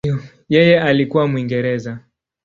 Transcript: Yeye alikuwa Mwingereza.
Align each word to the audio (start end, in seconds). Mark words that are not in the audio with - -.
Yeye 0.49 0.79
alikuwa 0.81 1.27
Mwingereza. 1.27 1.99